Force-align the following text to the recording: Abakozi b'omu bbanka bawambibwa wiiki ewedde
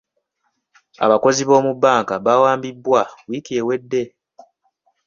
Abakozi 1.05 1.41
b'omu 1.45 1.71
bbanka 1.75 2.13
bawambibwa 2.25 3.01
wiiki 3.29 3.51
ewedde 3.59 4.03